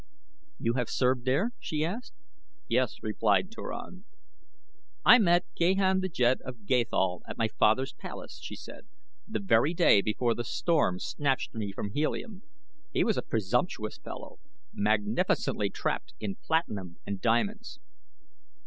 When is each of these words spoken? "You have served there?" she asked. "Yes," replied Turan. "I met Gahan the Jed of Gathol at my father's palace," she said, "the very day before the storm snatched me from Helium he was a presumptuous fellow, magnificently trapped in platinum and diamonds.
"You 0.57 0.73
have 0.77 0.89
served 0.89 1.25
there?" 1.25 1.51
she 1.59 1.85
asked. 1.85 2.15
"Yes," 2.67 2.95
replied 3.03 3.51
Turan. 3.51 4.05
"I 5.05 5.19
met 5.19 5.45
Gahan 5.55 5.99
the 6.01 6.09
Jed 6.09 6.41
of 6.41 6.65
Gathol 6.65 7.21
at 7.27 7.37
my 7.37 7.47
father's 7.47 7.93
palace," 7.93 8.39
she 8.41 8.55
said, 8.55 8.87
"the 9.27 9.37
very 9.39 9.75
day 9.75 10.01
before 10.01 10.33
the 10.33 10.43
storm 10.43 10.97
snatched 10.97 11.53
me 11.53 11.71
from 11.71 11.91
Helium 11.91 12.41
he 12.91 13.03
was 13.03 13.15
a 13.17 13.21
presumptuous 13.21 13.99
fellow, 13.99 14.39
magnificently 14.73 15.69
trapped 15.69 16.15
in 16.19 16.33
platinum 16.33 16.97
and 17.05 17.21
diamonds. 17.21 17.77